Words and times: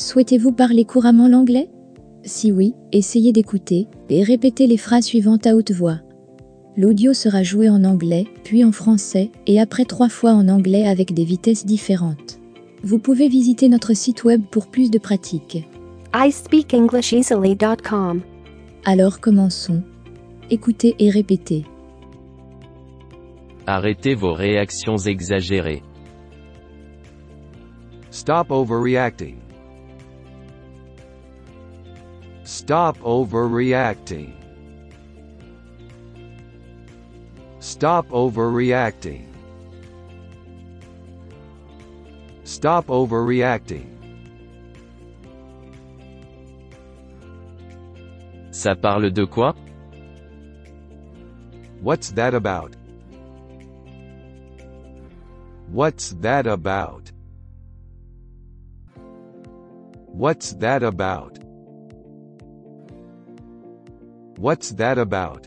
Souhaitez-vous 0.00 0.52
parler 0.52 0.84
couramment 0.86 1.28
l'anglais? 1.28 1.68
Si 2.24 2.50
oui, 2.50 2.72
essayez 2.90 3.32
d'écouter 3.32 3.86
et 4.08 4.22
répétez 4.22 4.66
les 4.66 4.78
phrases 4.78 5.04
suivantes 5.04 5.46
à 5.46 5.54
haute 5.54 5.72
voix. 5.72 5.98
L'audio 6.74 7.12
sera 7.12 7.42
joué 7.42 7.68
en 7.68 7.84
anglais, 7.84 8.24
puis 8.42 8.64
en 8.64 8.72
français, 8.72 9.30
et 9.46 9.60
après 9.60 9.84
trois 9.84 10.08
fois 10.08 10.32
en 10.32 10.48
anglais 10.48 10.88
avec 10.88 11.12
des 11.12 11.24
vitesses 11.24 11.66
différentes. 11.66 12.38
Vous 12.82 12.98
pouvez 12.98 13.28
visiter 13.28 13.68
notre 13.68 13.92
site 13.92 14.24
web 14.24 14.40
pour 14.50 14.68
plus 14.68 14.90
de 14.90 14.98
pratiques. 14.98 15.68
iSpeakEnglishEasily.com. 16.14 18.22
Alors 18.86 19.20
commençons. 19.20 19.82
Écoutez 20.48 20.94
et 20.98 21.10
répétez. 21.10 21.66
Arrêtez 23.66 24.14
vos 24.14 24.32
réactions 24.32 24.96
exagérées. 24.96 25.82
Stop 28.10 28.50
overreacting. 28.50 29.36
Stop 32.50 32.98
overreacting. 33.02 34.32
Stop 37.60 38.08
overreacting. 38.08 39.28
Stop 42.42 42.88
overreacting. 42.88 43.86
Ça 48.50 48.74
parle 48.74 49.12
de 49.12 49.24
quoi 49.26 49.54
What's 51.80 52.10
that 52.14 52.34
about? 52.34 52.74
What's 55.70 56.14
that 56.20 56.48
about? 56.48 57.12
What's 60.08 60.52
that 60.54 60.82
about? 60.82 61.49
What's 64.40 64.70
that 64.70 64.96
about? 64.96 65.46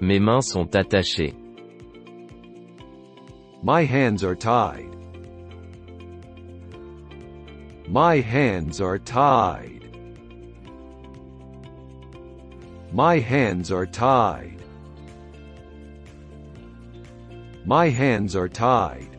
Mes 0.00 0.20
mains 0.20 0.46
sont 0.46 0.70
attachées. 0.70 1.34
My 3.64 3.82
hands 3.82 4.22
are 4.22 4.36
tied. 4.36 4.94
My 7.88 8.20
hands 8.20 8.80
are 8.80 9.00
tied. 9.00 9.82
My 12.92 13.18
hands 13.18 13.72
are 13.72 13.86
tied. 13.86 14.62
My 17.64 17.88
hands 17.88 18.36
are 18.36 18.48
tied. 18.48 19.15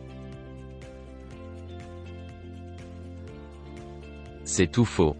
C'est 4.58 4.66
tout 4.66 4.84
faux. 4.84 5.14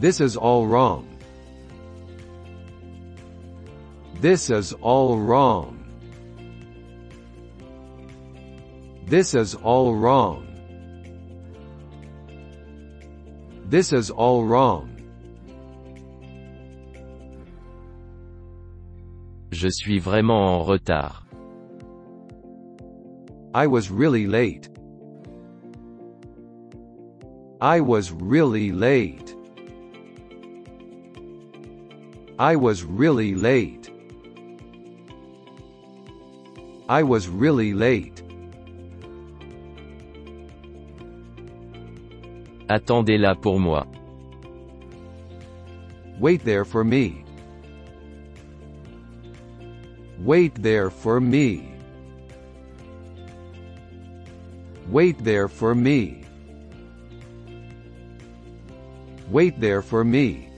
This 0.00 0.20
is 0.20 0.36
all 0.36 0.68
wrong. 0.68 1.08
This 4.20 4.48
is 4.48 4.74
all 4.80 5.18
wrong. 5.18 5.76
This 9.08 9.34
is 9.34 9.56
all 9.56 9.96
wrong. 9.96 10.46
This 13.68 13.92
is 13.92 14.12
all 14.12 14.44
wrong. 14.44 14.88
Je 19.50 19.68
suis 19.68 19.98
vraiment 19.98 20.60
en 20.60 20.64
retard. 20.64 21.24
I 23.52 23.66
was 23.66 23.90
really 23.90 24.28
late. 24.28 24.69
I 27.62 27.80
was 27.80 28.10
really 28.10 28.72
late. 28.72 29.36
I 32.38 32.56
was 32.56 32.84
really 32.84 33.34
late. 33.34 33.90
I 36.88 37.02
was 37.02 37.28
really 37.28 37.74
late. 37.74 38.22
Attendez-la 42.70 43.34
pour 43.34 43.60
moi. 43.60 43.84
Wait 46.18 46.42
there 46.42 46.64
for 46.64 46.82
me. 46.82 47.26
Wait 50.20 50.54
there 50.62 50.88
for 50.88 51.20
me. 51.20 51.74
Wait 54.88 55.22
there 55.22 55.48
for 55.48 55.74
me. 55.74 56.24
Wait 59.30 59.60
there 59.60 59.80
for 59.80 60.02
me. 60.02 60.48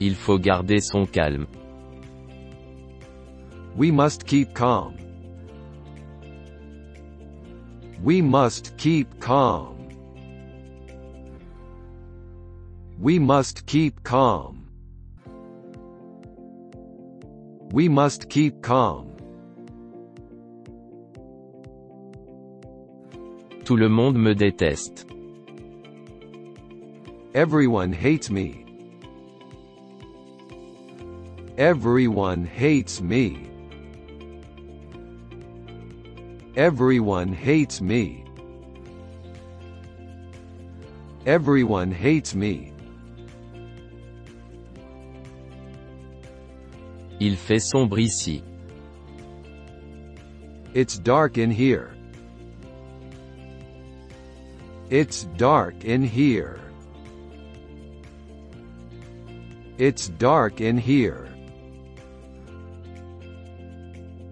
Il 0.00 0.14
faut 0.14 0.38
garder 0.38 0.80
son 0.80 1.06
calme. 1.06 1.46
We 3.74 3.90
must 3.90 4.26
keep 4.26 4.52
calm. 4.52 4.96
We 8.02 8.20
must 8.20 8.76
keep 8.76 9.18
calm. 9.18 9.76
We 13.00 13.18
must 13.18 13.64
keep 13.64 14.02
calm. 14.02 14.68
We 17.72 17.88
must 17.88 18.28
keep 18.28 18.60
calm. 18.62 19.17
Tout 23.68 23.76
le 23.76 23.90
monde 23.90 24.16
me 24.16 24.34
déteste. 24.34 25.06
Everyone 27.34 27.92
hates 27.92 28.30
me. 28.30 28.64
Everyone 31.58 32.46
hates 32.46 33.02
me. 33.02 33.46
Everyone 36.56 37.30
hates 37.30 37.82
me. 37.82 38.24
Everyone 41.26 41.92
hates 41.92 42.34
me. 42.34 42.72
Il 47.20 47.36
fait 47.36 47.60
sombre 47.60 47.98
ici. 47.98 48.42
It's 50.72 50.98
dark 50.98 51.36
in 51.36 51.50
here. 51.50 51.97
It's 54.90 55.24
dark 55.36 55.84
in 55.84 56.02
here. 56.02 56.58
It's 59.76 60.08
dark 60.08 60.62
in 60.62 60.78
here. 60.78 61.28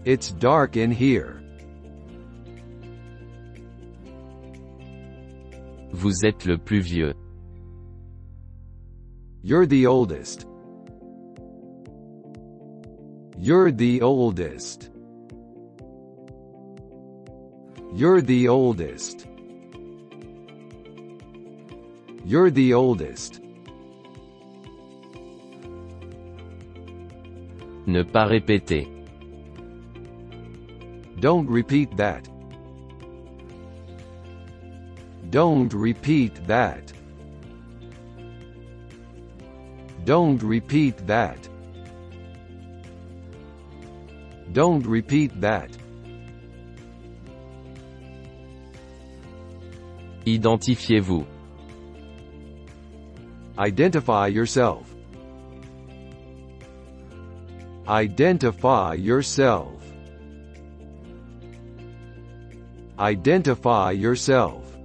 It's 0.07 0.31
dark 0.31 0.79
in 0.79 0.91
here. 0.91 1.43
Vous 5.93 6.25
êtes 6.25 6.47
le 6.47 6.57
plus 6.57 6.81
vieux. 6.81 7.13
You're 9.43 9.67
the 9.67 9.87
oldest. 9.87 10.47
You're 13.37 13.71
the 13.71 14.01
oldest. 14.01 14.91
You're 17.93 18.23
the 18.23 18.49
oldest. 18.49 19.27
You're 22.29 22.51
the 22.51 22.75
oldest. 22.75 23.41
Ne 27.87 28.03
pas 28.03 28.27
répéter. 28.27 28.89
Don't 31.21 31.49
repeat 31.49 31.97
that. 31.97 32.29
Don't 35.31 35.73
repeat 35.73 36.45
that. 36.49 36.93
Don't 40.05 40.43
repeat 40.43 41.07
that. 41.07 41.49
Don't 44.53 44.85
repeat 44.85 45.41
that. 45.41 45.71
Identifiez-vous. 50.27 51.36
Identify 53.59 54.27
yourself. 54.27 54.95
Identify 57.89 58.95
yourself. 58.95 59.83
Identify 62.99 63.93
yourself. 63.93 64.77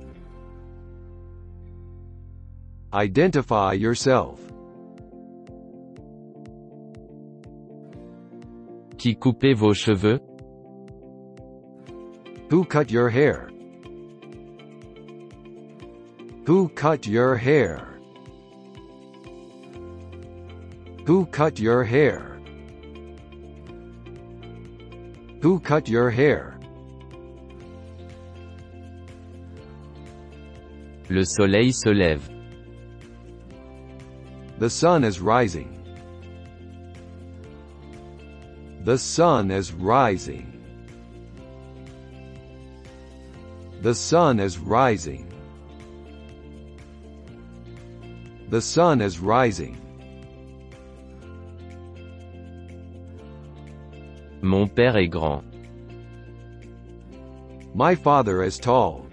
Identify 2.93 3.73
yourself. 3.73 4.39
Qui 8.97 9.15
coupez 9.15 9.53
vos 9.53 9.73
cheveux 9.73 10.19
Who 12.49 12.65
cut 12.65 12.91
your 12.91 13.09
hair? 13.09 13.49
Who 16.45 16.69
cut 16.69 17.07
your 17.07 17.35
hair? 17.35 17.90
Who 21.05 21.25
cut 21.25 21.59
your 21.59 21.83
hair? 21.83 22.39
Who 25.41 25.59
cut 25.59 25.89
your 25.89 26.11
hair? 26.11 26.59
Le 31.09 31.25
soleil 31.25 31.73
se 31.73 31.89
lève. 31.89 32.21
The 34.59 34.69
sun 34.69 35.03
is 35.03 35.19
rising. 35.19 35.81
The 38.83 38.99
sun 38.99 39.49
is 39.49 39.73
rising. 39.73 40.47
The 43.81 43.95
sun 43.95 44.39
is 44.39 44.59
rising. 44.59 45.27
The 48.49 48.61
sun 48.61 49.01
is 49.01 49.17
rising. 49.17 49.80
Mon 54.43 54.67
père 54.67 54.97
est 54.97 55.07
grand. 55.07 55.43
My 57.75 57.93
father 57.93 58.41
is 58.41 58.57
tall. 58.57 59.05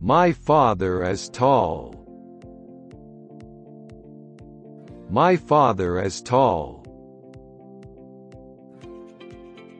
My 0.00 0.32
father 0.32 1.04
is 1.04 1.28
tall. 1.28 1.94
My 5.10 5.36
father 5.36 6.00
is 6.00 6.22
tall. 6.22 6.82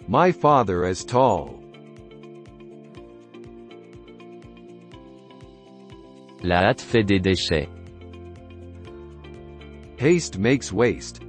My 0.06 0.30
father 0.30 0.84
is 0.84 1.02
tall. 1.04 1.58
La 6.42 6.64
hâte 6.64 6.82
fait 6.82 7.04
des 7.04 7.20
déchets. 7.20 7.68
Haste 9.96 10.36
makes 10.36 10.70
waste. 10.70 11.22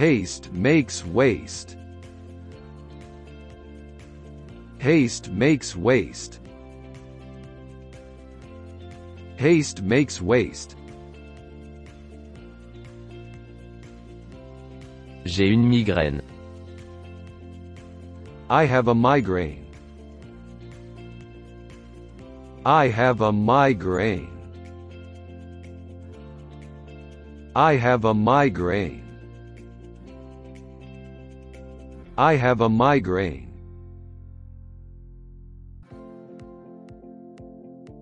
Haste 0.00 0.50
makes 0.54 1.04
waste. 1.04 1.76
Haste 4.78 5.30
makes 5.30 5.76
waste. 5.76 6.40
Haste 9.36 9.82
makes 9.82 10.22
waste. 10.22 10.74
J'ai 15.26 15.50
une 15.50 15.68
migraine. 15.68 16.22
I 18.48 18.64
have 18.64 18.88
a 18.88 18.94
migraine. 18.94 19.66
I 22.64 22.88
have 22.88 23.20
a 23.20 23.32
migraine. 23.32 24.32
I 27.54 27.76
have 27.76 28.06
a 28.06 28.14
migraine. 28.14 28.99
I 32.20 32.36
have 32.36 32.60
a 32.60 32.68
migraine. 32.68 33.48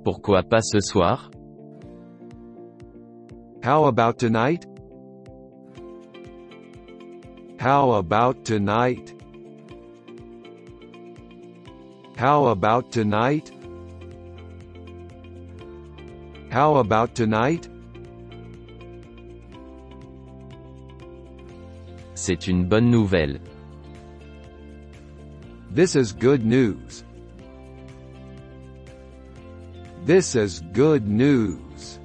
Pourquoi 0.03 0.43
pas 0.43 0.61
ce 0.61 0.81
soir 0.81 1.31
How 3.63 3.85
about 3.85 4.19
tonight? 4.19 4.67
How 7.61 7.93
about 7.93 8.45
tonight? 8.45 9.15
How 12.17 12.47
about 12.47 12.91
tonight? 12.91 13.53
How 16.51 16.79
about 16.79 17.15
tonight? 17.15 17.69
C'est 22.15 22.49
une 22.49 22.65
bonne 22.65 22.91
nouvelle. 22.91 23.39
This 25.71 25.97
is 25.97 26.13
good 26.13 26.45
news. 26.45 27.05
This 30.05 30.35
is 30.35 30.61
good 30.73 31.07
news. 31.07 31.99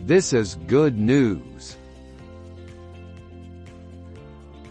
This 0.00 0.32
is 0.32 0.56
good 0.66 0.98
news. 0.98 1.76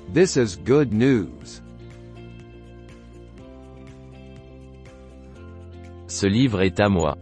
This 0.10 0.38
is 0.38 0.56
good 0.56 0.92
news. 0.94 1.62
Ce 6.07 6.28
livre 6.28 6.62
est 6.62 6.80
à 6.80 6.90
moi. 6.90 7.16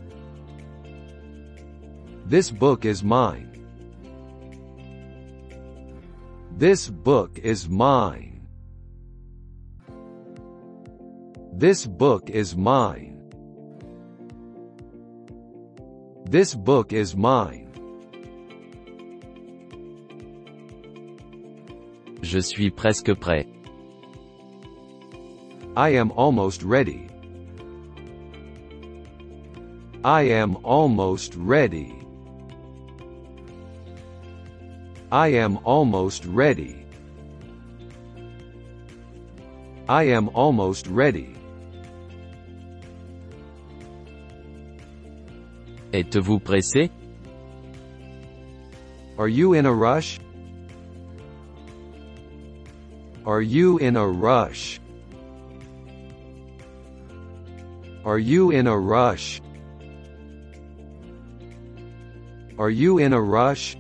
This 2.26 2.52
book 2.52 2.86
is 2.86 3.04
mine. 3.04 3.50
This 6.58 6.90
book 6.90 7.40
is 7.40 7.68
mine. 7.68 8.31
This 11.62 11.86
book 11.86 12.32
is 12.32 12.58
mine. 12.58 13.22
This 16.26 16.56
book 16.56 16.92
is 16.92 17.16
mine. 17.16 17.70
Je 22.24 22.42
suis 22.42 22.72
presque 22.72 23.14
prêt. 23.14 23.46
I 25.78 25.90
am 25.90 26.10
almost 26.14 26.64
ready. 26.64 27.08
I 30.04 30.24
am 30.24 30.58
almost 30.64 31.36
ready. 31.36 31.94
I 35.12 35.28
am 35.28 35.60
almost 35.64 36.26
ready. 36.26 36.88
I 39.88 40.06
am 40.06 40.28
almost 40.30 40.88
ready. 40.88 41.36
Êtes-vous 45.94 46.40
pressé 46.40 46.90
Are 49.18 49.28
you 49.28 49.54
in 49.54 49.66
a 49.66 49.74
rush? 49.74 50.20
Are 53.26 53.42
you 53.42 53.78
in 53.78 53.98
a 53.98 54.08
rush? 54.08 54.80
Are 58.06 58.18
you 58.18 58.52
in 58.52 58.68
a 58.68 58.78
rush? 58.78 59.42
Are 62.58 62.70
you 62.70 62.98
in 63.00 63.14
a 63.14 63.22
rush? 63.22 63.76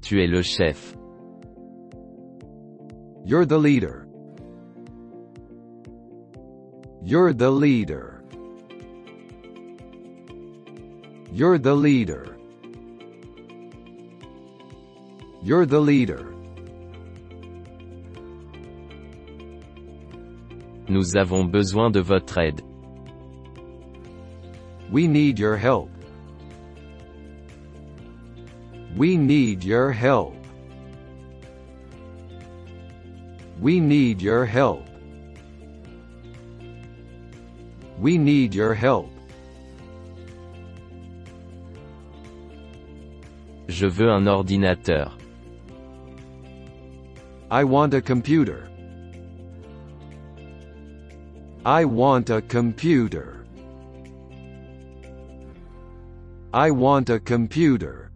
Tu 0.00 0.18
es 0.20 0.28
le 0.28 0.42
chef. 0.42 0.96
You're 3.24 3.46
the 3.46 3.58
leader. 3.58 4.01
You're 7.12 7.34
the 7.34 7.50
leader. 7.50 8.22
You're 11.30 11.58
the 11.58 11.74
leader. 11.74 12.38
You're 15.42 15.66
the 15.66 15.78
leader. 15.78 16.32
Nous 20.88 21.14
avons 21.14 21.50
besoin 21.50 21.90
de 21.90 22.00
votre 22.00 22.38
aide. 22.38 22.62
We 24.90 25.06
need 25.06 25.38
your 25.38 25.58
help. 25.58 25.90
We 28.96 29.18
need 29.18 29.62
your 29.62 29.92
help. 29.92 30.34
We 33.60 33.80
need 33.80 34.22
your 34.22 34.46
help. 34.46 34.91
We 38.02 38.18
need 38.18 38.52
your 38.52 38.74
help. 38.74 39.08
Je 43.68 43.86
veux 43.86 44.10
un 44.10 44.26
ordinateur. 44.26 45.12
I 47.48 47.62
want 47.62 47.94
a 47.94 48.02
computer. 48.02 48.68
I 51.64 51.84
want 51.84 52.28
a 52.30 52.42
computer. 52.42 53.46
I 56.52 56.72
want 56.72 57.08
a 57.08 57.20
computer. 57.20 58.10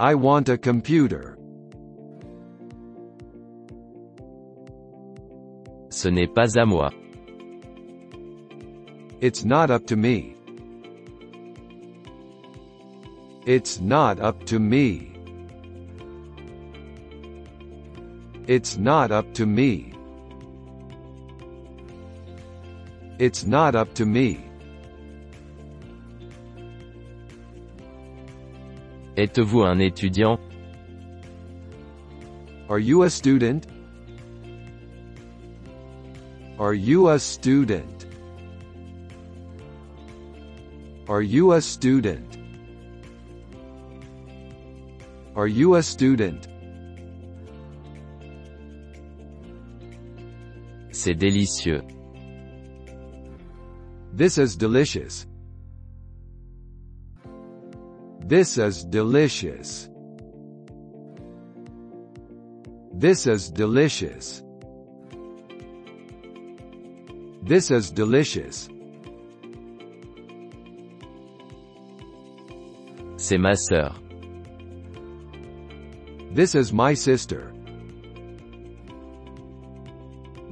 I 0.00 0.16
want 0.16 0.48
a 0.48 0.58
computer. 0.58 1.39
Ce 6.02 6.08
n'est 6.08 6.32
pas 6.32 6.58
à 6.58 6.64
moi. 6.64 6.90
It's 9.20 9.44
not 9.44 9.70
up 9.70 9.84
to 9.88 9.96
me. 9.96 10.34
It's 13.44 13.82
not 13.82 14.18
up 14.18 14.46
to 14.46 14.58
me. 14.58 15.12
It's 18.48 18.78
not 18.78 19.10
up 19.12 19.30
to 19.34 19.44
me. 19.44 19.92
It's 23.18 23.44
not 23.44 23.74
up 23.74 23.92
to 23.96 24.06
me. 24.06 24.38
Êtes-vous 29.18 29.64
un 29.64 29.80
étudiant? 29.80 30.38
Are 32.70 32.78
you 32.78 33.02
a 33.02 33.10
student? 33.10 33.69
Are 36.60 36.74
you 36.74 37.08
a 37.08 37.18
student? 37.18 38.04
Are 41.08 41.22
you 41.22 41.52
a 41.52 41.60
student? 41.62 42.36
Are 45.34 45.46
you 45.46 45.76
a 45.76 45.82
student? 45.82 46.48
C'est 50.92 51.14
délicieux. 51.14 51.80
This 54.12 54.36
is 54.36 54.54
delicious. 54.54 55.26
This 58.26 58.58
is 58.58 58.84
delicious. 58.84 59.88
This 62.92 63.26
is 63.26 63.50
delicious. 63.50 64.42
This 67.50 67.72
is 67.72 67.90
delicious. 67.90 68.68
C'est 73.16 73.38
ma 73.38 73.54
sœur. 73.56 73.92
This 76.32 76.54
is 76.54 76.72
my 76.72 76.94
sister. 76.94 77.52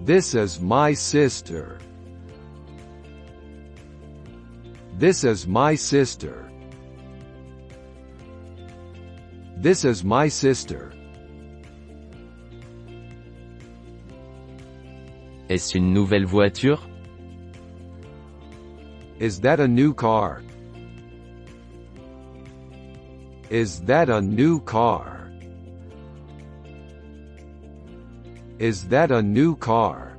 This 0.05 0.35
is 0.35 0.61
my 0.61 0.93
sister. 0.93 1.79
This 4.99 5.23
is 5.23 5.47
my 5.47 5.77
sister. 5.77 6.51
This 9.57 9.85
is 9.85 10.03
my 10.03 10.27
sister. 10.27 10.88
Est-ce 15.49 15.79
une 15.79 15.95
nouvelle 15.95 16.27
voiture? 16.27 16.87
Is 19.19 19.41
that 19.41 19.61
a 19.61 19.67
new 19.67 19.95
car? 19.95 20.43
Is 23.51 23.81
that 23.87 24.11
a 24.11 24.21
new 24.21 24.61
car? 24.61 25.31
Is 28.59 28.89
that 28.89 29.11
a 29.11 29.23
new 29.23 29.57
car? 29.57 30.19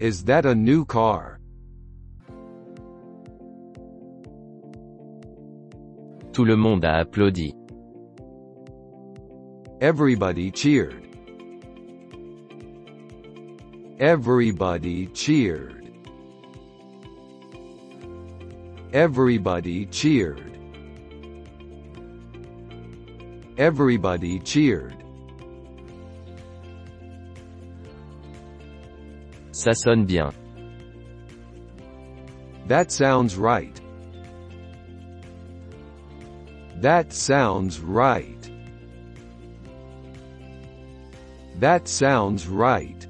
Is 0.00 0.24
that 0.24 0.46
a 0.46 0.54
new 0.54 0.86
car? 0.86 1.38
Tout 6.32 6.44
le 6.46 6.56
monde 6.56 6.84
a 6.84 7.04
applaudi. 7.04 7.52
Everybody 9.82 10.50
cheered. 10.52 11.07
Everybody 14.00 15.08
cheered. 15.08 15.92
Everybody 18.92 19.86
cheered. 19.86 20.56
Everybody 23.58 24.38
cheered. 24.38 24.94
Ça 29.50 29.74
sonne 29.74 30.04
bien. 30.06 30.32
That 32.68 32.92
sounds 32.92 33.34
right. 33.34 33.80
That 36.76 37.12
sounds 37.12 37.80
right. 37.80 38.48
That 41.56 41.88
sounds 41.88 42.46
right. 42.46 43.07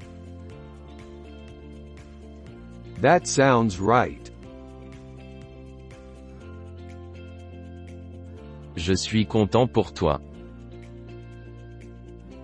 That 3.01 3.27
sounds 3.27 3.79
right. 3.79 4.29
Je 8.75 8.93
suis 8.93 9.25
content 9.25 9.71
pour 9.71 9.93
toi. 9.93 10.19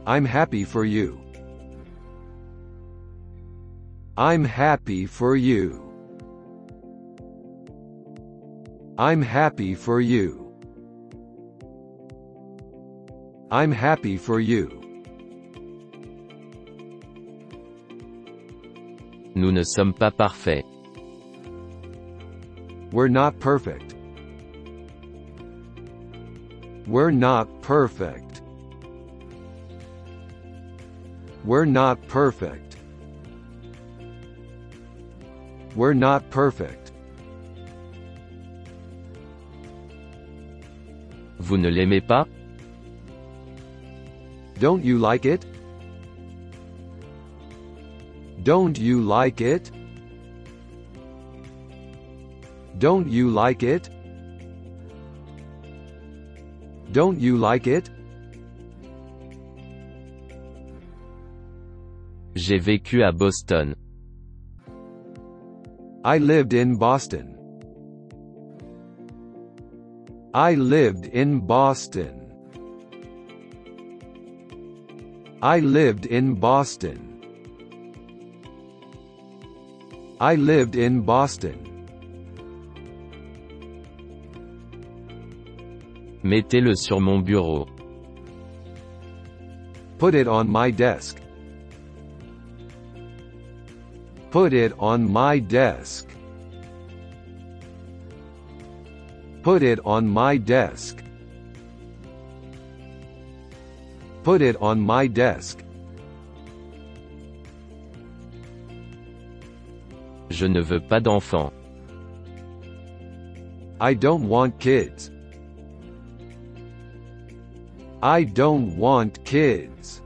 I'm 0.08 0.24
happy 0.24 0.64
for 0.64 0.86
you. 0.86 1.20
I'm 4.18 4.46
happy 4.46 5.06
for 5.06 5.36
you. 5.36 5.82
I'm 8.98 9.22
happy 9.22 9.76
for 9.76 10.00
you. 10.00 10.54
I'm 13.52 13.74
happy 13.74 14.16
for 14.16 14.40
you. 14.40 14.85
Nous 19.46 19.52
ne 19.52 19.62
sommes 19.62 19.94
pas 19.94 20.10
parfaits. 20.10 20.66
We're 22.92 23.08
not 23.08 23.40
perfect. 23.40 23.94
We're 26.88 27.12
not 27.12 27.46
perfect. 27.62 28.42
We're 31.44 31.66
not 31.66 31.98
perfect. 32.08 32.78
We're 35.76 35.94
not 35.94 36.28
perfect. 36.32 36.92
Vous 41.38 41.58
ne 41.60 41.70
l'aimez 41.70 42.02
pas? 42.02 42.26
Don't 44.60 44.84
you 44.84 44.98
like 44.98 45.28
it? 45.28 45.46
Don't 48.46 48.78
you 48.78 49.02
like 49.02 49.42
it? 49.42 49.72
Don't 52.78 53.08
you 53.10 53.32
like 53.32 53.64
it? 53.64 53.90
Don't 56.92 57.20
you 57.20 57.38
like 57.38 57.66
it? 57.66 57.90
J'ai 62.36 62.60
vécu 62.60 63.02
à 63.02 63.12
Boston. 63.12 63.74
I 66.04 66.20
lived 66.20 66.54
in 66.54 66.76
Boston. 66.78 67.36
I 70.36 70.54
lived 70.54 71.08
in 71.08 71.40
Boston. 71.40 72.32
I 75.42 75.62
lived 75.62 76.06
in 76.06 76.36
Boston. 76.36 77.15
I 80.22 80.36
lived 80.36 80.78
in 80.78 81.02
Boston. 81.02 81.60
Mettez-le 86.24 86.74
sur 86.76 87.02
mon 87.02 87.20
bureau. 87.20 87.68
Put 89.98 90.16
it 90.16 90.30
on 90.30 90.50
my 90.50 90.72
desk. 90.72 91.20
Put 94.32 94.54
it 94.54 94.72
on 94.80 95.12
my 95.12 95.38
desk. 95.40 96.08
Put 99.44 99.64
it 99.64 99.80
on 99.84 100.08
my 100.08 100.38
desk. 100.38 101.04
Put 104.24 104.42
it 104.42 104.56
on 104.62 104.80
my 104.80 105.08
desk. 105.08 105.65
Je 110.36 110.46
ne 110.46 110.60
veux 110.60 110.82
pas 110.82 111.00
d'enfants. 111.00 111.54
I 113.80 113.94
don't 113.96 114.28
want 114.28 114.60
kids. 114.60 115.10
I 118.04 118.26
don't 118.26 118.76
want 118.78 119.24
kids. 119.24 120.02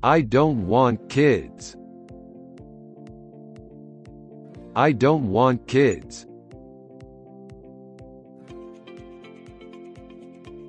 I 0.00 0.20
don't 0.22 0.68
want 0.68 1.08
kids. 1.08 1.76
I 4.76 4.92
don't 4.92 5.28
want 5.32 5.66
kids. 5.66 6.28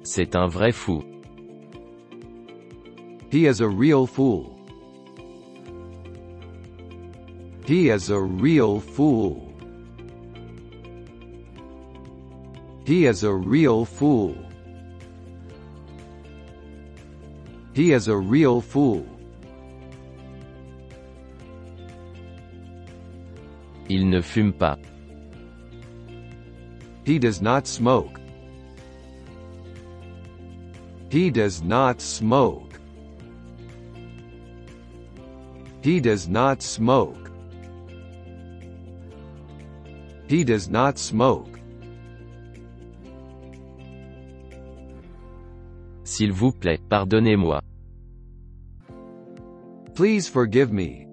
C'est 0.02 0.36
un 0.36 0.48
vrai 0.48 0.72
fou. 0.72 1.04
He 3.30 3.46
is 3.46 3.62
a 3.62 3.68
real 3.70 4.08
fool. 4.08 4.55
He 7.66 7.90
is 7.90 8.12
a 8.12 8.20
real 8.20 8.80
fool. 8.80 9.52
He 12.86 13.08
is 13.08 13.24
a 13.24 13.34
real 13.34 13.86
fool. 13.86 14.38
He 17.74 17.92
is 17.92 18.08
a 18.08 18.16
real 18.16 18.62
fool. 18.62 19.04
Il 23.90 24.06
ne 24.06 24.22
fume 24.22 24.54
pas. 24.54 24.78
He 27.04 27.18
does 27.18 27.42
not 27.42 27.66
smoke. 27.66 28.20
He 31.10 31.32
does 31.32 31.64
not 31.64 32.00
smoke. 32.00 32.80
He 35.82 36.00
does 36.00 36.28
not 36.28 36.62
smoke. 36.62 37.25
He 40.36 40.44
does 40.44 40.68
not 40.70 41.00
smoke. 41.00 41.62
S'il 46.04 46.34
vous 46.34 46.52
plaît, 46.52 46.82
pardonnez-moi. 46.90 47.62
Please 49.94 50.28
forgive 50.28 50.74
me. 50.74 51.08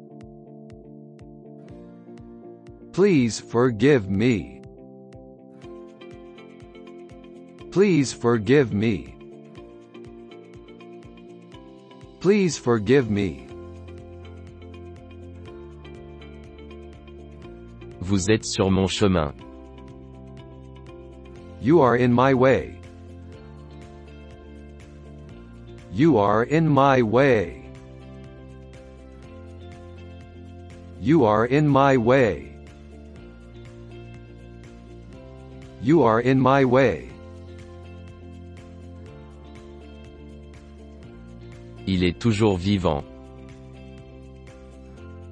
Please 2.93 3.38
forgive 3.38 4.11
me. 4.11 4.61
Please 7.71 8.12
forgive 8.12 8.73
me. 8.73 9.14
Please 12.19 12.59
forgive 12.59 13.09
me. 13.09 13.52
Vous 18.12 18.31
êtes 18.31 18.45
sur 18.45 18.71
mon 18.71 18.87
chemin. 18.87 19.33
You 21.62 21.81
are 21.81 21.97
in 21.97 22.12
my 22.12 22.35
way. 22.35 22.78
You 25.95 26.19
are 26.19 26.42
in 26.42 26.69
my 26.69 27.00
way. 27.00 27.71
You 31.00 31.25
are 31.25 31.47
in 31.47 31.66
my 31.66 31.97
way. 31.97 32.54
You 35.81 36.02
are 36.02 36.21
in 36.21 36.38
my 36.38 36.66
way. 36.66 37.09
Il 41.87 42.04
est 42.04 42.19
toujours 42.21 42.59
vivant. 42.59 43.04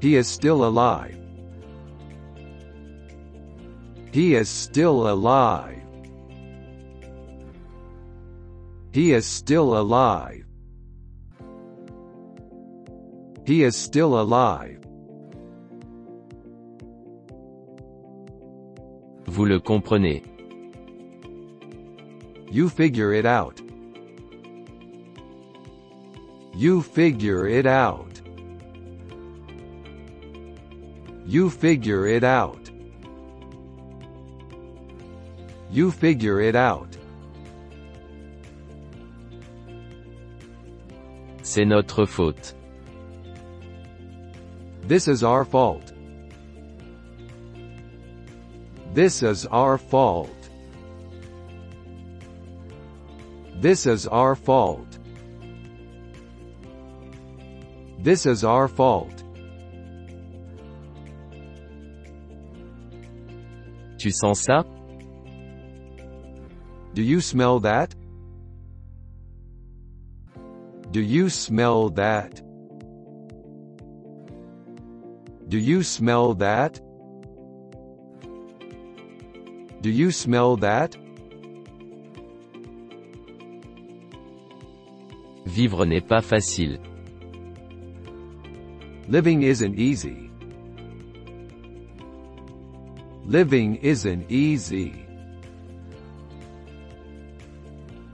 He 0.00 0.16
is 0.16 0.26
still 0.26 0.64
alive. 0.64 1.20
He 4.12 4.34
is 4.34 4.48
still 4.48 5.08
alive. 5.08 5.82
He 8.92 9.12
is 9.12 9.24
still 9.24 9.78
alive. 9.78 10.44
He 13.46 13.62
is 13.62 13.76
still 13.76 14.20
alive. 14.20 14.80
Vous 19.26 19.46
le 19.46 19.60
comprenez. 19.60 20.22
You 22.50 22.68
figure 22.68 23.12
it 23.12 23.26
out. 23.26 23.60
You 26.56 26.82
figure 26.82 27.46
it 27.46 27.64
out. 27.64 28.20
You 31.24 31.48
figure 31.48 32.06
it 32.08 32.24
out. 32.24 32.59
You 35.70 35.92
figure 35.92 36.40
it 36.40 36.56
out. 36.56 36.96
C'est 41.42 41.64
notre 41.64 42.06
faute. 42.06 42.54
This 44.82 45.06
is 45.06 45.22
our 45.22 45.44
fault. 45.44 45.92
This 48.92 49.22
is 49.22 49.46
our 49.46 49.78
fault. 49.78 50.48
This 53.60 53.86
is 53.86 54.06
our 54.08 54.34
fault. 54.34 54.98
This 58.02 58.26
is 58.26 58.42
our 58.42 58.66
fault. 58.66 59.22
Tu 63.98 64.10
sens 64.10 64.40
ça? 64.40 64.64
Do 67.00 67.06
you 67.06 67.22
smell 67.22 67.60
that? 67.60 67.94
Do 70.90 71.00
you 71.00 71.30
smell 71.30 71.88
that? 71.96 72.42
Do 75.48 75.56
you 75.56 75.82
smell 75.82 76.34
that? 76.34 76.78
Do 79.80 79.88
you 79.88 80.10
smell 80.10 80.56
that? 80.58 80.94
Vivre 85.46 85.86
n'est 85.86 86.06
pas 86.06 86.22
facile. 86.22 86.78
Living 89.08 89.42
isn't 89.44 89.78
easy. 89.78 90.30
Living 93.24 93.76
isn't 93.76 94.30
easy. 94.30 94.99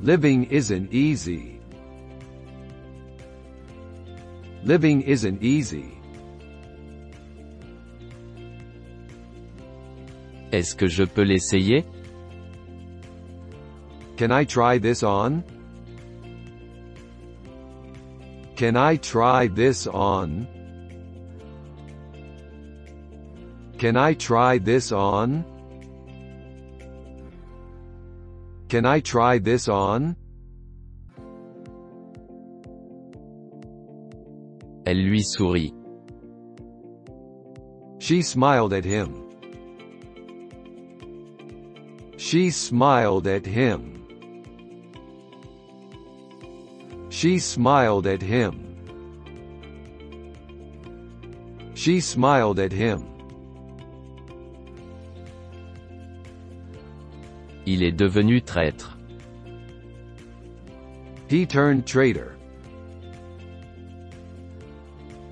Living 0.07 0.45
isn't 0.45 0.93
easy. 0.93 1.59
Living 4.63 5.03
isn't 5.03 5.43
easy. 5.43 5.99
Est-ce 10.53 10.77
que 10.77 10.87
je 10.87 11.03
peux 11.03 11.25
l'essayer? 11.25 11.85
Can 14.17 14.31
I 14.31 14.45
try 14.45 14.79
this 14.79 15.03
on? 15.03 15.43
Can 18.55 18.77
I 18.77 18.99
try 18.99 19.49
this 19.49 19.89
on? 19.89 20.47
Can 23.77 23.97
I 23.97 24.15
try 24.15 24.59
this 24.59 24.93
on? 24.93 25.45
Can 28.69 28.85
I 28.85 29.01
try 29.01 29.39
this 29.39 29.69
on? 29.69 30.17
Elle 34.87 34.97
lui 34.97 35.23
sourit. 35.23 35.73
She 37.99 38.23
smiled 38.23 38.73
at 38.73 38.85
him. 38.85 39.15
She 42.17 42.51
smiled 42.51 43.27
at 43.27 43.47
him. 43.47 44.05
She 47.09 47.39
smiled 47.39 48.07
at 48.07 48.23
him. 48.23 48.63
She 51.75 52.01
smiled 52.01 52.59
at 52.59 52.73
him. 52.73 53.16
Il 57.67 57.83
est 57.83 57.97
devenu 57.97 58.41
traître. 58.41 58.97
He 61.29 61.45
turned 61.45 61.85
traitor. 61.85 62.37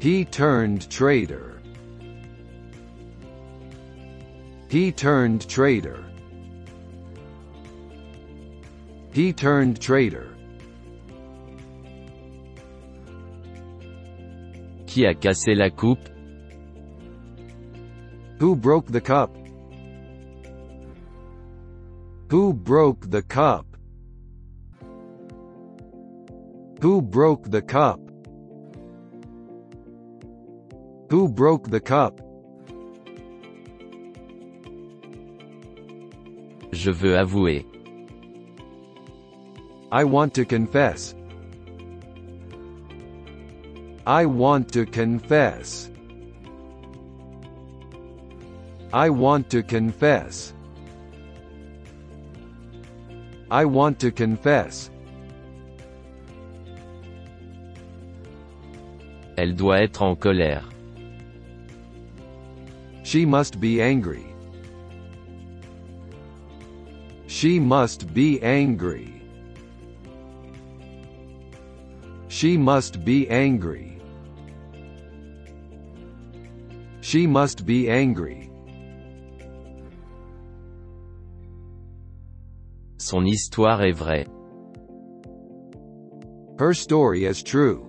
He 0.01 0.25
turned 0.25 0.91
traitor. 0.91 1.61
He 4.69 4.91
turned 4.91 5.49
traitor. 5.49 6.05
He 9.13 9.33
turned 9.33 9.81
traitor. 9.81 10.27
Qui 14.89 15.05
a 15.07 15.15
cassé 15.15 15.55
la 15.57 15.71
coupe? 15.71 16.09
Who 18.41 18.57
broke 18.57 18.91
the 18.91 19.01
cup? 19.01 19.31
Who 22.31 22.55
broke 22.55 23.11
the 23.11 23.23
cup? 23.23 23.67
Who 26.81 27.03
broke 27.03 27.51
the 27.51 27.63
cup? 27.63 28.01
Who 31.11 31.29
broke 31.29 31.71
the 31.71 31.81
cup? 31.81 32.21
Je 36.73 36.91
veux 36.91 37.15
avouer. 37.17 37.65
I 39.93 40.05
want 40.05 40.35
to 40.35 40.45
confess. 40.45 41.15
I 44.07 44.27
want 44.27 44.73
to 44.73 44.85
confess. 44.87 45.91
I 48.93 49.11
want 49.11 49.51
to 49.51 49.63
confess. 49.63 50.53
I 53.55 53.65
want 53.65 54.01
to 54.01 54.11
confess. 54.11 54.91
Elle 59.37 59.55
doit 59.55 59.81
être 59.81 60.03
en 60.03 60.17
colère. 60.17 60.65
She 63.05 63.25
must 63.25 63.61
be 63.61 63.81
angry. 63.81 64.27
She 67.29 67.61
must 67.61 68.13
be 68.13 68.43
angry. 68.43 69.23
She 72.27 72.57
must 72.57 73.05
be 73.05 73.31
angry. 73.31 74.01
She 77.03 77.29
must 77.29 77.65
be 77.65 77.89
angry. 77.89 78.51
Son 83.07 83.27
histoire 83.27 83.83
est 83.83 83.93
vraie. 83.93 84.27
Her 86.59 86.73
story 86.73 87.27
is 87.27 87.43
true. 87.43 87.87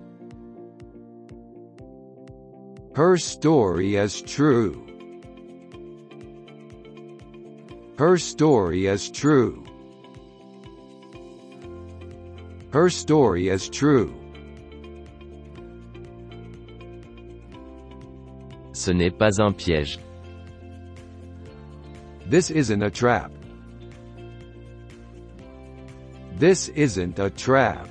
Her 2.94 3.16
story 3.16 3.96
is 3.96 4.20
true. 4.20 4.84
Her 7.98 8.18
story 8.18 8.88
is 8.88 9.10
true. 9.10 9.64
Her 12.74 12.90
story 12.90 13.48
is 13.48 13.70
true. 13.70 14.12
Ce 18.74 18.90
n'est 18.90 19.16
pas 19.16 19.40
un 19.40 19.54
piège. 19.54 19.96
This 22.28 22.50
isn't 22.50 22.82
a 22.82 22.90
trap. 22.90 23.32
This 26.38 26.68
isn't 26.68 27.18
a 27.18 27.30
trap. 27.30 27.88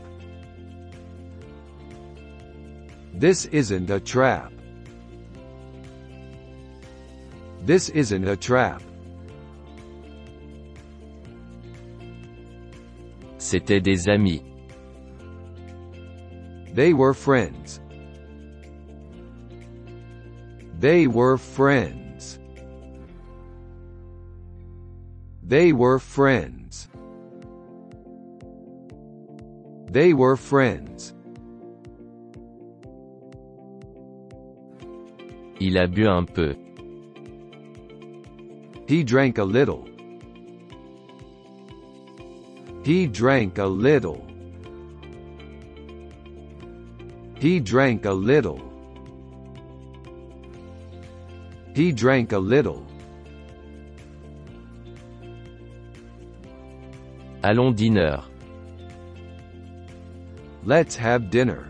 This 3.12 3.46
isn't 3.46 3.90
a 3.90 4.00
trap. 4.00 4.54
This 7.64 7.90
isn't 7.90 8.28
a 8.28 8.38
trap. 8.38 8.84
C'étaient 13.40 13.82
des 13.82 14.08
amis. 14.12 14.44
They 16.72 16.94
were 16.94 17.16
friends. 17.16 17.80
They 20.78 21.08
were 21.08 21.40
friends. 21.40 22.38
They 25.42 25.74
were 25.74 25.98
friends. 25.98 26.88
They 29.96 30.12
were 30.12 30.36
friends. 30.36 31.14
Il 35.62 35.78
a 35.78 35.88
bu 35.88 36.06
un 36.06 36.26
peu. 36.26 36.54
He 38.90 39.06
drank 39.06 39.38
a 39.38 39.44
little. 39.46 39.88
He 42.84 43.08
drank 43.08 43.58
a 43.58 43.66
little. 43.66 44.22
He 47.40 47.62
drank 47.62 48.04
a 48.04 48.12
little. 48.12 48.60
He 51.74 51.94
drank 51.94 52.34
a 52.34 52.38
little. 52.38 52.86
Allons 57.42 57.72
dîner. 57.72 58.35
Let's 60.66 60.96
have 60.96 61.30
dinner. 61.30 61.70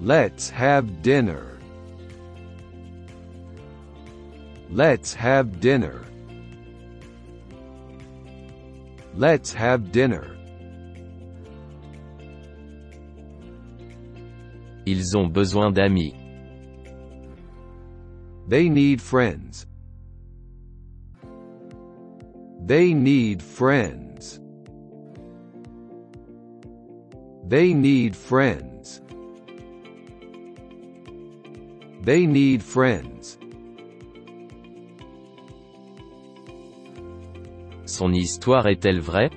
Let's 0.00 0.48
have 0.50 1.02
dinner. 1.02 1.58
Let's 4.70 5.12
have 5.14 5.58
dinner. 5.58 6.04
Let's 9.16 9.52
have 9.52 9.90
dinner. 9.90 10.36
Ils 14.86 15.16
ont 15.16 15.32
besoin 15.32 15.72
d'amis. 15.72 16.14
They 18.46 18.68
need 18.68 19.02
friends. 19.02 19.66
They 22.64 22.94
need 22.94 23.42
friends. 23.42 24.38
They 27.48 27.72
need 27.72 28.14
friends. 28.14 29.00
They 32.02 32.26
need 32.26 32.62
friends. 32.62 33.38
Son 37.86 38.12
histoire 38.12 38.66
est-elle 38.66 39.00
vraie 39.00 39.30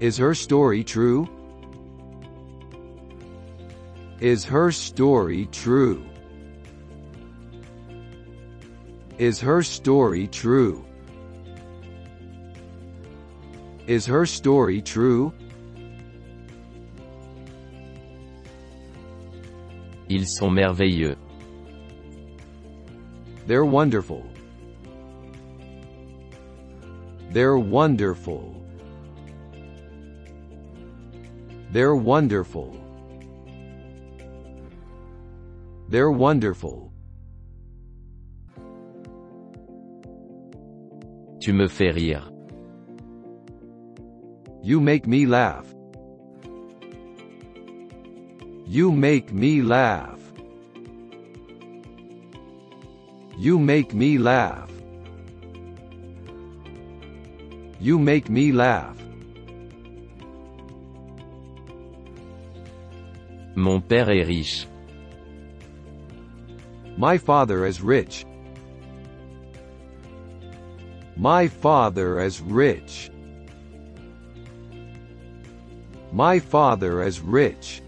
Is 0.00 0.16
her 0.16 0.34
story 0.34 0.82
true? 0.82 1.28
Is 4.20 4.44
her 4.44 4.72
story 4.72 5.46
true? 5.52 6.04
Is 9.18 9.40
her 9.40 9.62
story 9.62 10.26
true? 10.26 10.84
Is 13.86 14.04
her 14.06 14.26
story 14.26 14.82
true? 14.82 15.32
Ils 20.16 20.26
sont 20.26 20.48
merveilleux. 20.48 21.14
They're 23.46 23.66
wonderful. 23.66 24.24
They're 27.32 27.58
wonderful. 27.58 28.54
They're 31.70 31.94
wonderful. 31.94 32.72
They're 35.90 36.10
wonderful. 36.10 36.90
Tu 41.42 41.52
me 41.52 41.68
fais 41.68 41.92
rire. 41.92 42.22
You 44.62 44.80
make 44.80 45.06
me 45.06 45.26
laugh. 45.26 45.75
You 48.68 48.90
make 48.90 49.32
me 49.32 49.62
laugh. 49.62 50.18
You 53.38 53.60
make 53.60 53.94
me 53.94 54.18
laugh. 54.18 54.68
You 57.78 58.00
make 58.00 58.28
me 58.28 58.50
laugh. 58.50 58.96
Mon 63.54 63.80
père 63.80 64.08
est 64.08 64.26
riche. 64.26 64.66
My 66.98 67.18
father 67.18 67.66
is 67.66 67.80
rich. 67.80 68.26
My 71.16 71.46
father 71.46 72.18
is 72.18 72.40
rich. 72.40 73.12
My 76.12 76.40
father 76.40 77.02
is 77.02 77.20
rich. 77.20 77.80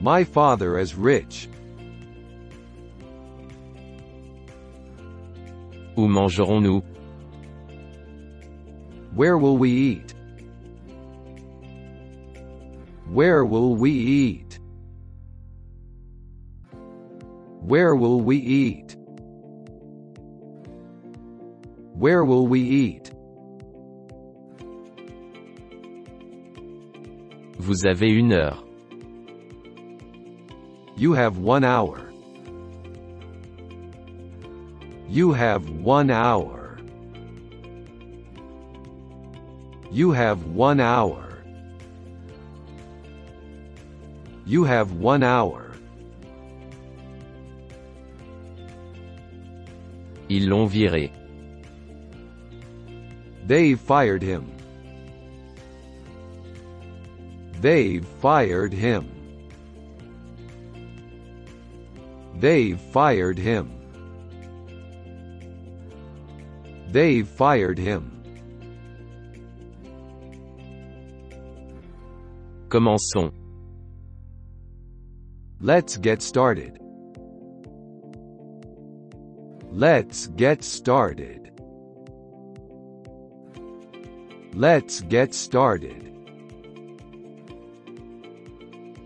My 0.00 0.24
father 0.24 0.78
is 0.78 0.94
rich. 0.94 1.48
Où 5.96 6.06
mangerons-nous 6.06 6.82
Where 9.14 9.38
will 9.38 9.56
we 9.56 9.70
eat? 9.70 10.14
Where 13.08 13.46
will 13.46 13.74
we 13.74 13.90
eat? 13.90 14.58
Where 17.62 17.96
will 17.96 18.20
we 18.20 18.36
eat? 18.36 18.96
Where 21.94 22.24
will 22.26 22.46
we 22.46 22.60
eat? 22.60 23.10
Vous 27.58 27.86
avez 27.86 28.10
une 28.10 28.32
heure. 28.32 28.65
You 30.98 31.12
have 31.12 31.36
one 31.36 31.62
hour. 31.62 32.00
You 35.08 35.32
have 35.34 35.68
one 35.68 36.10
hour. 36.10 36.78
You 39.90 40.12
have 40.12 40.46
one 40.46 40.80
hour. 40.80 41.42
You 44.46 44.64
have 44.64 44.92
one 44.92 45.22
hour. 45.22 45.72
Ils 50.30 50.48
l'ont 50.48 50.68
viré. 50.68 51.10
They 53.46 53.74
fired 53.74 54.22
him. 54.22 54.50
They 57.60 58.00
fired 58.20 58.72
him. 58.72 59.15
They've 62.38 62.78
fired 62.78 63.38
him. 63.38 63.72
They've 66.88 67.26
fired 67.26 67.78
him. 67.78 68.22
Commençons. 72.68 73.32
Let's 75.60 75.96
get 75.96 76.20
started. 76.20 76.78
Let's 79.70 80.26
get 80.28 80.62
started. 80.62 81.50
Let's 84.52 85.00
get 85.00 85.34
started. 85.34 86.12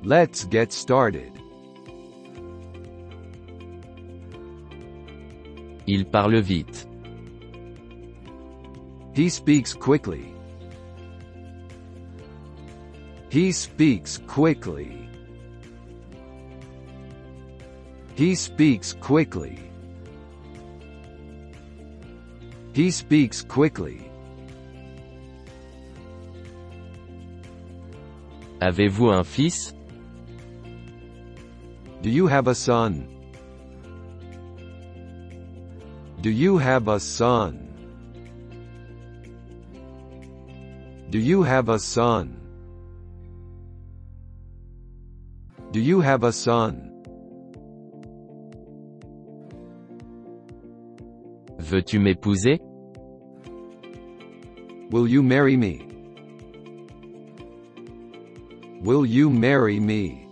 Let's 0.03 0.45
get 0.45 0.73
started. 0.73 1.40
Il 5.93 6.05
parle 6.05 6.41
vite. 6.41 6.87
He 9.13 9.29
speaks 9.29 9.75
quickly. 9.75 10.33
He 13.29 13.51
speaks 13.51 14.17
quickly. 14.19 15.09
He 18.15 18.37
speaks 18.37 18.93
quickly. 18.93 19.59
He 22.73 22.93
speaks 22.93 23.43
quickly. 23.43 24.09
Avez-vous 28.61 29.11
un 29.11 29.25
fils 29.25 29.75
Do 32.01 32.11
you 32.11 32.29
have 32.29 32.47
a 32.47 32.55
son? 32.55 33.20
Do 36.21 36.29
you 36.29 36.59
have 36.59 36.89
a 36.89 37.01
son? 37.01 37.67
Do 41.09 41.19
you 41.19 41.43
have 41.43 41.71
a 41.71 41.79
son? 41.79 42.37
Do 45.73 45.81
you 45.81 46.03
have 46.03 46.25
a 46.25 46.31
son? 46.31 46.93
Veux-tu 51.59 51.99
m'épouser 51.99 52.61
Will 54.91 55.09
you 55.09 55.23
marry 55.23 55.57
me? 55.57 55.87
Will 58.83 59.07
you 59.07 59.31
marry 59.31 59.81
me? 59.81 60.29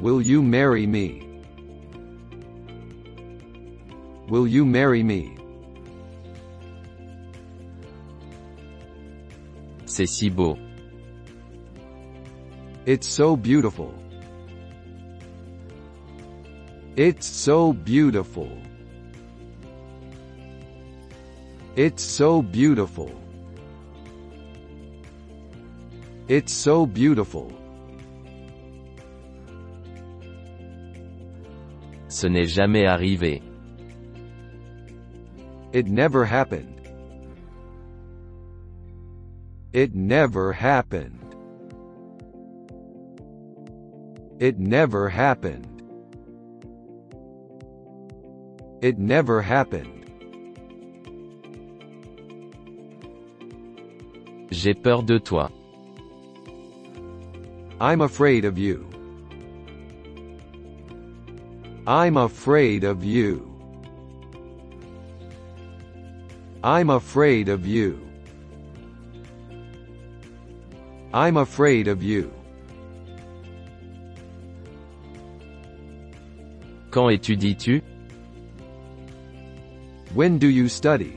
Will 0.00 0.22
you 0.22 0.42
marry 0.42 0.86
me? 0.86 1.27
Will 4.28 4.46
you 4.46 4.66
marry 4.66 5.02
me? 5.02 5.36
C'est 9.86 10.06
si 10.06 10.28
beau. 10.28 10.58
It's 12.84 13.06
so 13.06 13.36
beautiful. 13.36 13.94
It's 16.96 17.26
so 17.26 17.72
beautiful. 17.72 18.50
It's 21.74 22.02
so 22.02 22.42
beautiful. 22.42 23.10
It's 26.28 26.52
so 26.52 26.84
beautiful. 26.84 27.50
Ce 32.08 32.26
n'est 32.26 32.48
jamais 32.48 32.86
arrivé. 32.86 33.47
It 35.72 35.86
never 35.86 36.24
happened. 36.24 36.80
It 39.72 39.94
never 39.94 40.52
happened. 40.52 41.34
It 44.40 44.58
never 44.58 45.10
happened. 45.10 45.82
It 48.80 48.98
never 48.98 49.42
happened. 49.42 49.98
J'ai 54.50 54.72
peur 54.72 55.02
de 55.02 55.18
toi. 55.18 55.48
I'm 57.78 58.00
afraid 58.00 58.44
of 58.44 58.56
you. 58.56 58.88
I'm 61.86 62.16
afraid 62.16 62.84
of 62.84 63.04
you. 63.04 63.47
I'm 66.68 66.90
afraid 66.90 67.48
of 67.48 67.66
you. 67.66 67.98
I'm 71.14 71.38
afraid 71.38 71.88
of 71.88 72.02
you. 72.02 72.30
Quand 76.90 77.08
étudies-tu 77.08 77.80
When 80.14 80.36
do 80.36 80.48
you 80.48 80.68
study? 80.68 81.16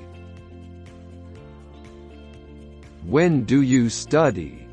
When 3.05 3.43
do 3.43 3.61
you 3.61 3.89
study? 3.89 4.65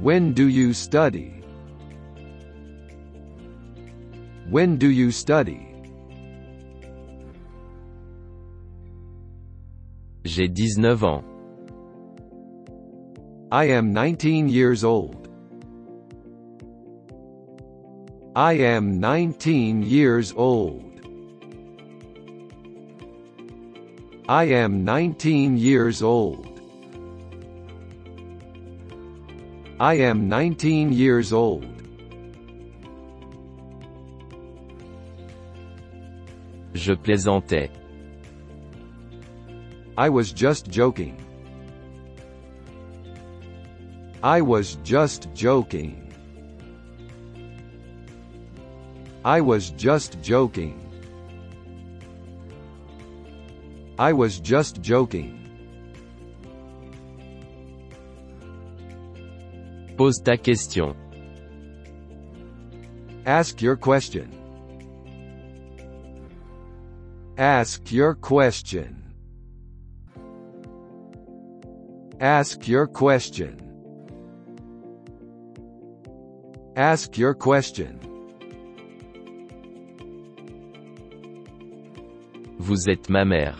When 0.00 0.32
do 0.32 0.48
you 0.48 0.72
study? 0.72 1.40
When 4.50 4.76
do 4.76 4.90
you 4.90 5.12
study? 5.12 5.69
J'ai 10.32 10.46
19 10.46 11.02
ans. 11.02 11.24
I 13.50 13.64
am 13.64 13.92
19 13.92 14.48
years 14.48 14.84
old. 14.84 15.26
I 18.36 18.52
am 18.52 19.00
19 19.00 19.82
years 19.82 20.32
old. 20.36 20.84
I 24.28 24.44
am 24.44 24.84
19 24.84 25.56
years 25.56 26.00
old. 26.00 26.46
I 29.80 29.94
am 29.94 30.28
19 30.28 30.92
years 30.92 31.32
old. 31.32 31.66
Je 36.72 36.94
plaisantais. 36.94 37.79
I 40.00 40.08
was 40.08 40.32
just 40.32 40.70
joking. 40.70 41.14
I 44.22 44.40
was 44.40 44.76
just 44.76 45.28
joking. 45.34 46.10
I 49.26 49.42
was 49.42 49.68
just 49.72 50.22
joking. 50.22 50.80
I 53.98 54.14
was 54.14 54.40
just 54.40 54.80
joking. 54.80 55.36
Pose 59.98 60.18
ta 60.24 60.36
question. 60.38 60.96
Ask 63.26 63.60
your 63.60 63.76
question. 63.76 64.32
Ask 67.36 67.92
your 67.92 68.14
question. 68.14 68.99
Ask 72.20 72.68
your 72.68 72.86
question. 72.86 73.56
Ask 76.76 77.16
your 77.16 77.32
question. 77.32 77.98
Vous 82.58 82.90
êtes 82.90 83.08
ma 83.08 83.24
mère. 83.24 83.56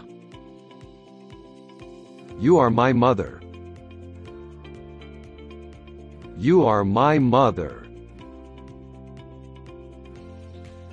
You 2.39 2.59
are 2.59 2.69
my 2.69 2.93
mother. 2.93 3.41
You 6.37 6.67
are 6.67 6.85
my 6.85 7.19
mother. 7.19 7.87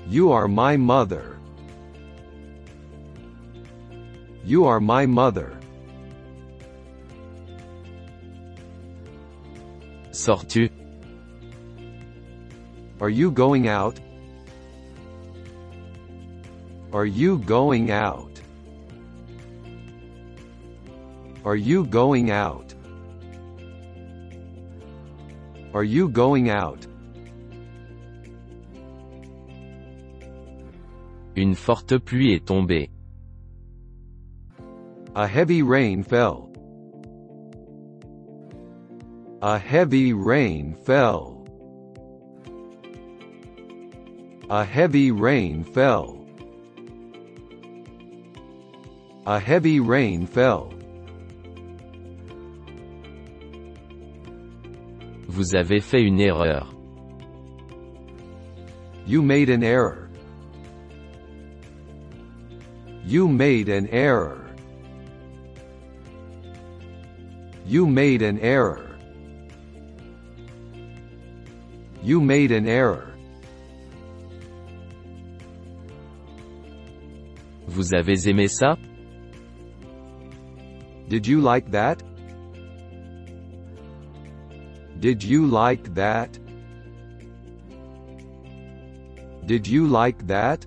You 0.07 0.31
are 0.31 0.47
my 0.47 0.77
mother. 0.77 1.37
You 4.45 4.63
are 4.63 4.79
my 4.79 5.05
mother. 5.05 5.56
Sors-tu 10.27 10.67
Are 12.99 13.09
you 13.09 13.31
going 13.31 13.69
out? 13.69 13.97
Are 16.91 17.05
you 17.05 17.37
going 17.37 17.91
out? 17.91 18.41
Are 21.45 21.55
you 21.55 21.85
going 21.85 22.29
out? 22.29 22.75
Are 25.73 25.85
you 25.85 26.09
going 26.09 26.49
out? 26.49 26.85
Une 31.37 31.55
forte 31.55 31.97
pluie 31.99 32.33
est 32.33 32.45
tombée. 32.45 32.89
A 35.15 35.25
heavy 35.25 35.61
rain 35.61 36.03
fell. 36.03 36.49
A 39.41 39.59
heavy 39.59 40.13
rain 40.13 40.73
fell. 40.73 41.45
A 44.49 44.65
heavy 44.65 45.11
rain 45.11 45.63
fell. 45.63 46.25
A 49.27 49.39
heavy 49.39 49.79
rain 49.79 50.25
fell. 50.25 50.73
Vous 55.27 55.53
avez 55.53 55.83
fait 55.83 56.01
une 56.01 56.19
erreur. 56.19 56.65
You 59.05 59.21
made 59.21 59.51
an 59.51 59.63
error. 59.63 60.09
You 63.05 63.27
made 63.27 63.69
an 63.69 63.87
error. 63.89 64.49
You 67.67 67.85
made 67.85 68.23
an 68.23 68.39
error. 68.39 68.86
You 72.07 72.21
made 72.21 72.53
an 72.53 72.69
error. 72.69 73.13
Vous 77.67 77.93
avez 77.93 78.29
aimé 78.29 78.47
ça 78.47 78.77
Did 81.09 81.27
you 81.27 81.41
like 81.41 81.69
that? 81.71 82.01
Did 85.01 85.21
you 85.21 85.47
like 85.47 85.93
that? 85.95 86.39
Did 89.45 89.67
you 89.67 89.85
like 89.85 90.25
that? 90.27 90.65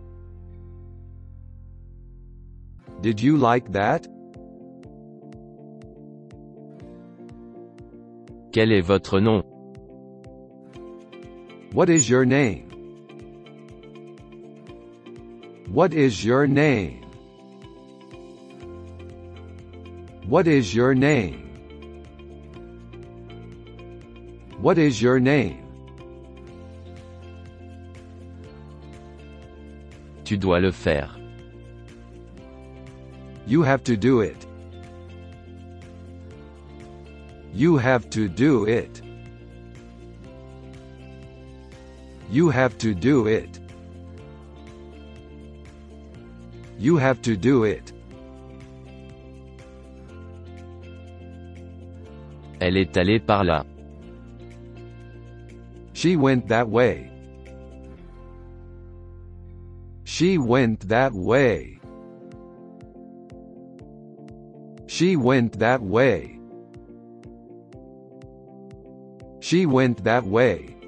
Did 3.00 3.18
you 3.18 3.38
like 3.38 3.72
that? 3.72 4.06
Quel 8.52 8.72
est 8.72 8.82
votre 8.82 9.20
nom 9.20 9.49
What 11.80 11.88
is 11.88 12.10
your 12.10 12.26
name? 12.26 12.68
What 15.72 15.94
is 15.94 16.22
your 16.22 16.46
name? 16.46 17.00
What 20.26 20.46
is 20.46 20.74
your 20.74 20.94
name? 20.94 21.40
What 24.60 24.76
is 24.76 25.00
your 25.00 25.20
name? 25.20 25.56
Tu 30.24 30.36
dois 30.36 30.60
le 30.60 30.72
faire. 30.72 31.08
You 33.46 33.62
have 33.62 33.82
to 33.84 33.96
do 33.96 34.20
it. 34.20 34.46
You 37.54 37.78
have 37.78 38.10
to 38.10 38.28
do 38.28 38.66
it. 38.66 39.00
You 42.30 42.48
have 42.48 42.78
to 42.78 42.94
do 42.94 43.26
it. 43.26 43.58
You 46.78 46.96
have 46.96 47.20
to 47.22 47.36
do 47.36 47.64
it. 47.64 47.92
Elle 52.60 52.76
est 52.76 52.96
allée 52.96 53.18
par 53.18 53.42
là. 53.42 53.64
She 55.92 56.14
went 56.14 56.46
that 56.46 56.68
way. 56.68 57.10
She 60.04 60.38
went 60.38 60.88
that 60.88 61.12
way. 61.12 61.80
She 64.86 65.16
went 65.16 65.58
that 65.58 65.82
way. 65.82 66.38
She 69.40 69.66
went 69.66 70.04
that 70.04 70.24
way. 70.24 70.79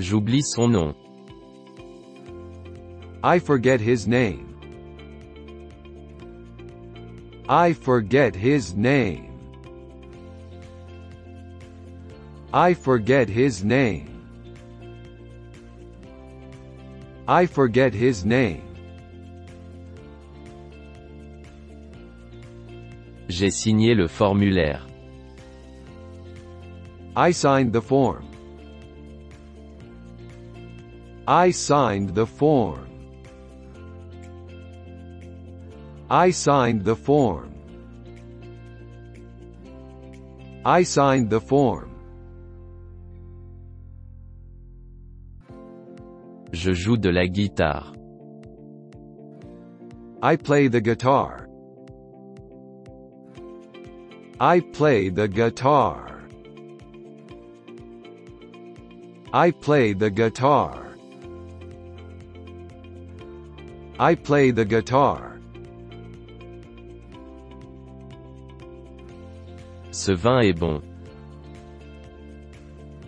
J'oublie 0.00 0.42
son 0.42 0.68
nom. 0.68 0.94
I 3.22 3.38
forget 3.38 3.80
his 3.82 4.06
name. 4.08 4.46
I 7.46 7.74
forget 7.74 8.34
his 8.34 8.74
name. 8.74 9.26
I 12.50 12.72
forget 12.72 13.28
his 13.28 13.62
name. 13.62 14.08
I 17.28 17.44
forget 17.44 17.92
his 17.92 18.24
name. 18.24 18.62
J'ai 23.28 23.50
signé 23.50 23.94
le 23.94 24.08
formulaire. 24.08 24.80
I 27.14 27.32
signed 27.32 27.74
the 27.74 27.82
form. 27.82 28.29
I 31.30 31.52
signed 31.52 32.12
the 32.12 32.26
form. 32.26 32.88
I 36.10 36.32
signed 36.32 36.84
the 36.84 36.96
form. 36.96 37.54
I 40.64 40.82
signed 40.82 41.30
the 41.30 41.40
form. 41.40 41.92
Je 46.52 46.74
joue 46.74 46.96
de 46.96 47.12
la 47.12 47.26
guitare. 47.26 47.94
I 50.20 50.34
play 50.34 50.66
the 50.66 50.80
guitar. 50.80 51.48
I 54.40 54.58
play 54.58 55.10
the 55.10 55.28
guitar. 55.28 56.24
I 59.32 59.52
play 59.52 59.92
the 59.92 60.10
guitar. 60.10 60.89
I 64.00 64.14
play 64.14 64.50
the 64.50 64.64
guitar. 64.64 65.38
Ce 69.90 70.08
vin 70.14 70.40
est 70.40 70.58
bon. 70.58 70.80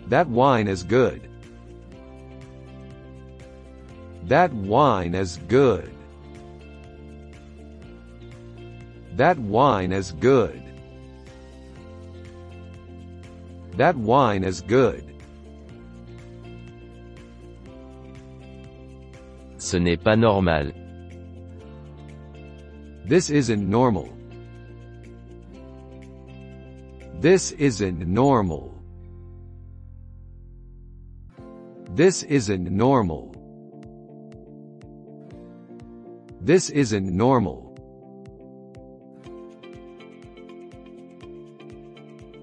That 0.09 0.29
wine 0.29 0.67
is 0.67 0.83
good. 0.83 1.27
That 4.25 4.53
wine 4.53 5.15
is 5.15 5.39
good. 5.47 5.91
That 9.15 9.39
wine 9.39 9.91
is 9.91 10.11
good. 10.11 10.61
That 13.77 13.97
wine 13.97 14.43
is 14.43 14.61
good. 14.61 15.09
Ce 19.57 19.79
n'est 19.79 19.97
pas 19.97 20.15
normal. 20.15 20.82
This 23.13 23.29
isn't 23.29 23.69
normal. 23.69 24.09
This 27.21 27.51
isn't 27.51 27.99
normal. 28.07 28.73
This 31.91 32.23
isn't 32.23 32.71
normal. 32.71 33.35
This 36.41 36.71
isn't 36.71 37.05
normal. 37.05 37.75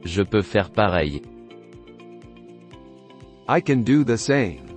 Je 0.04 0.22
peux 0.22 0.42
faire 0.42 0.70
pareil. 0.70 1.20
I 3.48 3.60
can 3.60 3.82
do 3.82 4.04
the 4.04 4.16
same. 4.16 4.68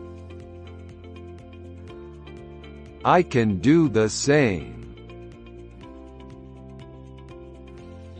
I 3.05 3.21
can 3.21 3.59
do 3.59 3.89
the 3.89 4.09
same. 4.09 4.82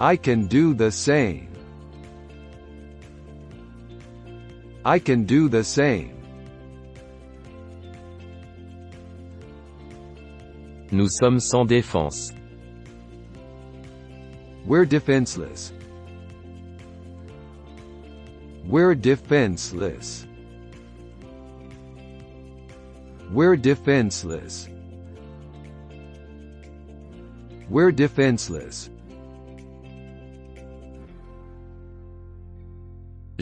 I 0.03 0.17
can 0.17 0.47
do 0.47 0.73
the 0.73 0.91
same. 0.91 1.47
I 4.83 4.99
can 4.99 5.23
do 5.23 5.47
the 5.47 5.63
same. 5.63 6.21
Nous 10.91 11.07
sommes 11.07 11.39
sans 11.39 11.65
défense. 11.65 12.33
We're 14.65 14.83
defenseless. 14.83 15.71
We're 18.65 18.95
defenseless. 18.95 20.27
We're 23.31 23.55
defenseless. 23.55 24.67
We're 27.69 27.93
defenseless. 27.93 28.89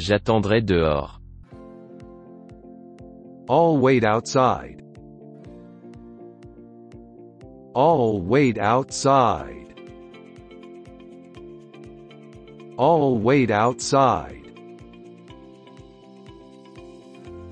J'attendrai 0.02 0.62
dehors. 0.64 1.12
I'll 3.47 3.78
wait 3.78 4.04
outside. 4.04 4.82
I'll 7.76 8.20
wait 8.20 8.58
outside. 8.58 9.76
I'll 12.80 13.16
wait 13.20 13.52
outside. 13.52 14.41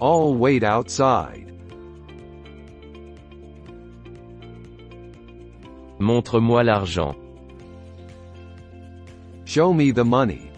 I'll 0.01 0.33
wait 0.33 0.63
outside. 0.63 1.53
Montre-moi 5.99 6.63
l'argent. 6.63 7.15
Show 9.45 9.71
me 9.71 9.91
the 9.91 10.03
money. 10.03 10.48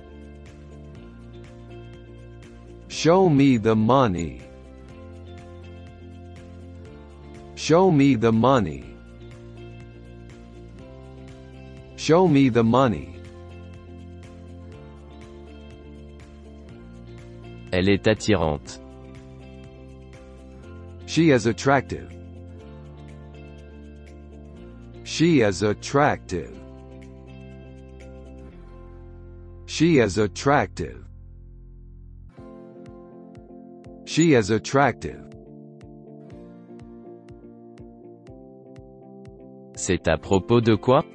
Show 3.03 3.29
me 3.29 3.57
the 3.57 3.75
money. 3.75 4.41
Show 7.55 7.89
me 7.89 8.13
the 8.13 8.31
money. 8.31 8.95
Show 11.95 12.27
me 12.27 12.49
the 12.49 12.63
money. 12.63 13.19
Elle 17.73 17.89
est 17.89 18.05
attirante. 18.05 18.77
She 21.07 21.31
is 21.31 21.47
attractive. 21.47 22.13
She 25.05 25.41
is 25.41 25.63
attractive. 25.63 26.55
She 29.65 29.97
is 29.97 30.19
attractive. 30.19 31.10
She 34.13 34.33
is 34.33 34.51
attractive. 34.51 35.23
C'est 39.73 40.05
à 40.09 40.17
propos 40.17 40.59
de 40.59 40.75
quoi 40.75 41.05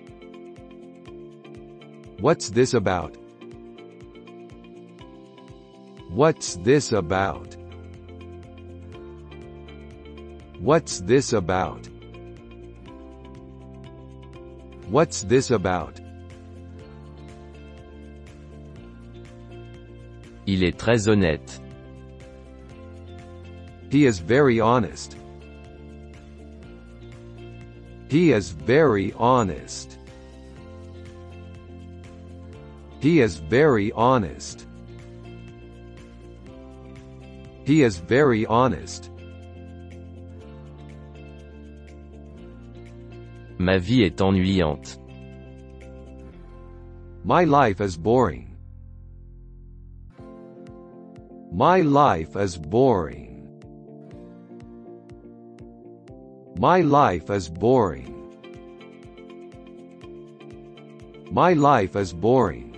What's 2.23 2.49
this 2.49 2.73
about? 2.73 3.15
What's 6.09 6.57
this 6.65 6.93
about? 6.93 7.55
What's 10.59 11.03
this 11.03 11.35
about? 11.35 11.87
What's 14.89 15.23
this 15.25 15.51
about? 15.51 16.01
Il 20.47 20.65
est 20.65 20.79
très 20.79 21.09
honnête. 21.09 21.61
He 23.91 24.07
is 24.07 24.19
very 24.19 24.61
honest. 24.61 25.17
He 28.09 28.33
is 28.33 28.51
very 28.51 29.13
honest. 29.15 29.99
He 33.01 33.21
is 33.21 33.37
very 33.39 33.93
honest. 33.93 34.67
He 37.65 37.83
is 37.83 37.99
very 37.99 38.47
honest. 38.47 39.11
Ma 43.59 43.79
vie 43.79 44.05
est 44.05 44.21
ennuyante. 44.21 44.99
My 47.25 47.45
life 47.45 47.81
is 47.81 47.97
boring. 47.97 48.57
My 51.53 51.81
life 51.81 52.37
is 52.37 52.57
boring. 52.57 53.26
My 56.59 56.81
life 56.81 57.29
is 57.29 57.51
boring. 57.51 58.15
My 61.31 61.53
life 61.53 61.95
is 61.97 62.15
boring. 62.15 62.73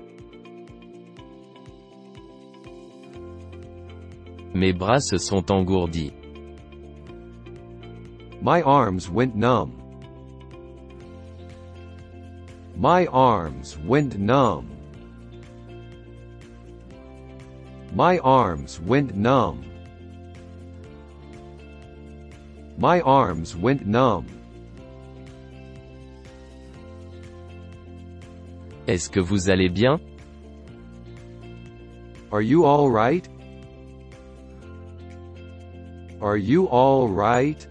Mes 4.53 4.73
bras 4.73 5.09
se 5.09 5.19
sont 5.19 5.47
engourdis. 5.47 6.13
My 8.43 8.63
arms 8.63 9.09
went 9.09 9.37
numb. 9.37 9.71
My 12.75 13.07
arms 13.07 13.79
went 13.79 14.19
numb. 14.19 14.71
My 17.95 18.19
arms 18.19 18.81
went 18.81 19.15
numb. 19.15 19.65
My 22.79 23.01
arms 23.01 23.57
went 23.57 23.87
numb. 23.87 24.27
Est-ce 28.87 29.11
que 29.11 29.19
vous 29.19 29.51
allez 29.51 29.69
bien 29.69 30.01
Are 32.31 32.41
you 32.41 32.65
all 32.65 32.89
right? 32.89 33.29
Are 36.21 36.37
you 36.37 36.69
all 36.69 37.09
right? 37.09 37.67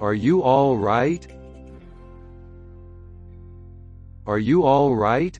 Are 0.00 0.14
you 0.14 0.42
all 0.42 0.78
right? 0.78 1.26
Are 4.26 4.38
you 4.38 4.64
all 4.64 4.96
right? 4.96 5.38